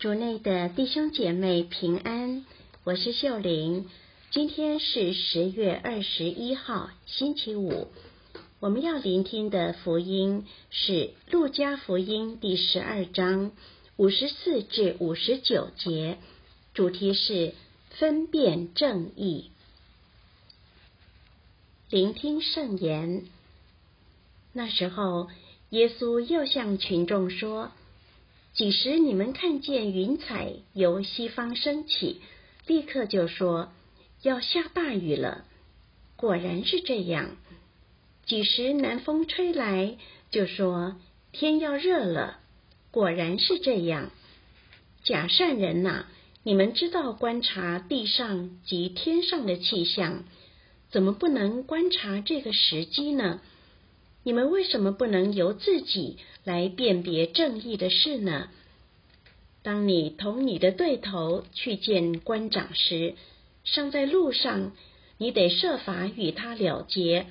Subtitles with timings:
[0.00, 2.46] 主内的弟兄姐妹平安，
[2.84, 3.86] 我是秀玲。
[4.30, 7.88] 今天是十月二十一号，星期五。
[8.60, 10.92] 我们要聆听的福音是
[11.30, 13.52] 《路加福音》第十二章
[13.98, 16.16] 五十四至五十九节，
[16.72, 17.52] 主题是
[17.90, 19.50] 分辨正义。
[21.90, 23.26] 聆听圣言。
[24.54, 25.28] 那时候，
[25.68, 27.70] 耶稣又向群众说。
[28.52, 32.20] 几时你们看见云彩由西方升起，
[32.66, 33.72] 立刻就说
[34.22, 35.44] 要下大雨了。
[36.16, 37.36] 果然是这样。
[38.26, 39.96] 几时南风吹来，
[40.30, 40.96] 就说
[41.32, 42.38] 天要热了。
[42.90, 44.10] 果然是这样。
[45.04, 46.06] 假善人呐，
[46.42, 50.24] 你们知道观察地上及天上的气象，
[50.90, 53.40] 怎么不能观察这个时机呢？
[54.22, 58.48] 你们为什么不能由自己来辨别正义的事呢？
[59.62, 63.14] 当你同你的对头去见官长时，
[63.64, 64.72] 尚在路上，
[65.18, 67.26] 你得设法与他了结，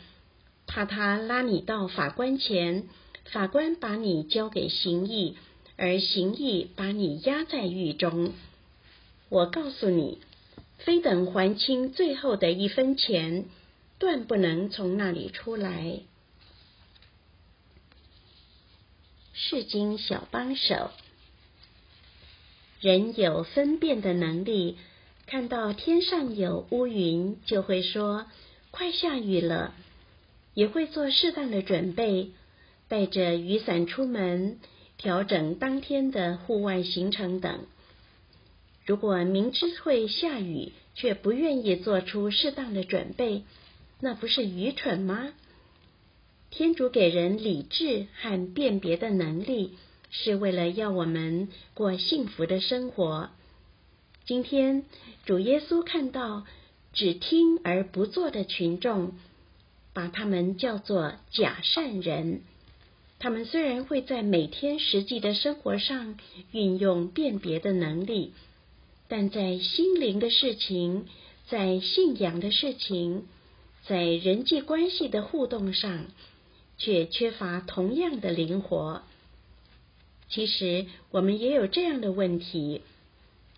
[0.68, 2.88] 怕他拉你到法官前，
[3.26, 5.38] 法官把你交给刑役，
[5.76, 8.34] 而刑役把你压在狱中。
[9.30, 10.20] 我告诉你，
[10.78, 13.46] 非等还清最后的一分钱，
[13.98, 16.02] 断不能从那里出来。
[19.42, 20.92] 世经小帮手，
[22.82, 24.78] 人有分辨的能力，
[25.28, 28.26] 看到天上有乌云，就会说
[28.70, 29.74] 快下雨了，
[30.54, 32.32] 也会做适当的准备，
[32.90, 34.60] 带着雨伞出门，
[34.98, 37.66] 调整当天的户外行程等。
[38.86, 43.44] 如果明知会下雨，却不愿意做出适当的准备，
[44.02, 45.32] 那不是愚蠢吗？
[46.52, 49.78] 天主给人理智和辨别的能力，
[50.10, 53.30] 是为了要我们过幸福的生活。
[54.26, 54.84] 今天，
[55.26, 56.46] 主耶稣看到
[56.92, 59.14] 只听而不做的群众，
[59.94, 62.42] 把他们叫做假善人。
[63.20, 66.18] 他们虽然会在每天实际的生活上
[66.52, 68.34] 运用辨别的能力，
[69.08, 71.06] 但在心灵的事情、
[71.48, 73.28] 在信仰的事情、
[73.86, 76.06] 在人际关系的互动上，
[76.80, 79.04] 却缺乏同样的灵活。
[80.30, 82.82] 其实，我们也有这样的问题：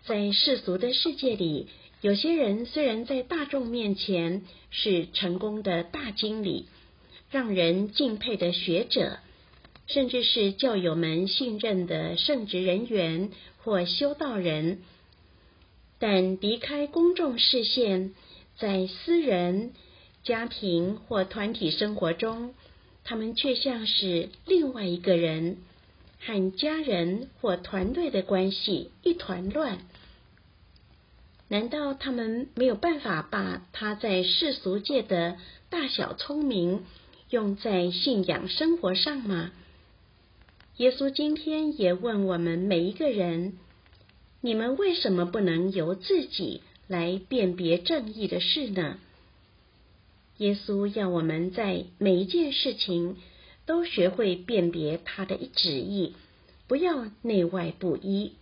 [0.04, 1.68] 在世俗的世界里，
[2.00, 6.66] 有些人虽然在大众面前是成功的大经理、
[7.30, 9.18] 让人敬佩的学者，
[9.86, 13.30] 甚至是教友们信任的圣职人员
[13.62, 14.82] 或修道人，
[15.98, 18.14] 但离开公众视线，
[18.58, 19.72] 在私人、
[20.24, 22.54] 家庭或团体生活中，
[23.04, 25.58] 他们却像是另外一个人，
[26.20, 29.78] 和家人或团队的关系一团乱。
[31.48, 35.36] 难道他们没有办法把他在世俗界的
[35.68, 36.84] 大小聪明
[37.28, 39.50] 用在信仰生活上吗？
[40.78, 43.58] 耶稣今天也问我们每一个人：
[44.40, 48.98] 你们为什么不能由自己来辨别正义的事呢？
[50.38, 53.16] 耶稣要我们在每一件事情
[53.66, 56.14] 都学会辨别他的旨意，
[56.66, 58.32] 不要内外不一。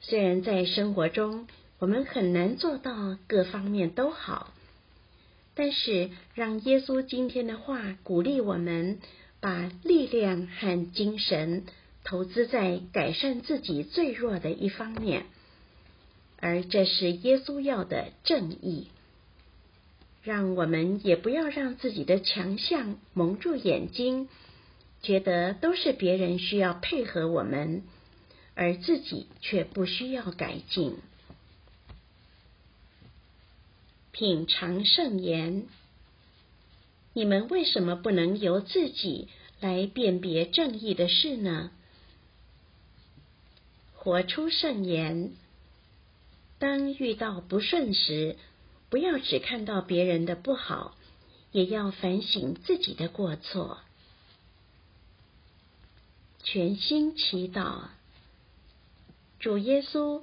[0.00, 1.46] 虽然在生活中
[1.78, 4.52] 我们很难做到各方面都好，
[5.54, 8.98] 但是让耶稣今天的话鼓励我们，
[9.40, 11.64] 把力量和精神
[12.04, 15.24] 投资在改善自己最弱的一方面，
[16.38, 18.88] 而这是耶稣要的正义。
[20.22, 24.28] 让我们也不要让自己的强项蒙住眼睛，
[25.02, 27.82] 觉得都是别人需要配合我们，
[28.54, 30.98] 而自己却不需要改进。
[34.12, 35.64] 品尝圣言，
[37.14, 39.28] 你们为什么不能由自己
[39.60, 41.70] 来辨别正义的事呢？
[43.94, 45.32] 活出圣言，
[46.58, 48.36] 当遇到不顺时。
[48.90, 50.96] 不要只看到别人的不好，
[51.52, 53.78] 也要反省自己的过错。
[56.42, 57.82] 全心祈祷，
[59.38, 60.22] 主耶稣，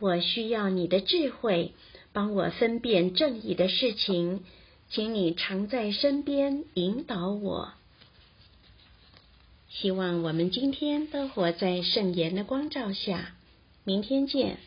[0.00, 1.72] 我需要你的智慧，
[2.12, 4.42] 帮我分辨正义的事情，
[4.88, 7.72] 请你常在身边引导我。
[9.68, 13.34] 希望我们今天都活在圣言的光照下。
[13.84, 14.58] 明天见。